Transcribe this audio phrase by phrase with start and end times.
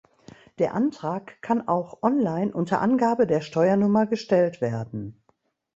[0.57, 5.21] Der Antrag kann auch online unter Angabe der Steuernummer gestellt werden.